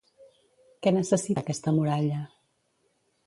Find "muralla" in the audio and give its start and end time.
1.81-2.21